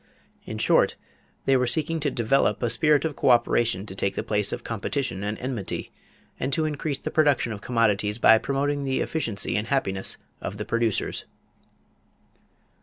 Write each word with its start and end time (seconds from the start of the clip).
In 0.47 0.57
short, 0.57 0.95
they 1.45 1.55
were 1.55 1.67
seeking 1.67 1.99
to 1.99 2.09
develop 2.09 2.63
a 2.63 2.71
spirit 2.71 3.05
of 3.05 3.15
coöperation 3.15 3.85
to 3.85 3.93
take 3.93 4.15
the 4.15 4.23
place 4.23 4.51
of 4.51 4.63
competition 4.63 5.23
and 5.23 5.37
enmity; 5.37 5.91
and 6.39 6.51
to 6.53 6.65
increase 6.65 6.97
the 6.97 7.11
production 7.11 7.53
of 7.53 7.61
commodities 7.61 8.17
by 8.17 8.39
promoting 8.39 8.83
the 8.83 9.01
efficiency 9.01 9.55
and 9.55 9.67
happiness 9.67 10.17
of 10.41 10.57
the 10.57 10.65
producers. 10.65 11.25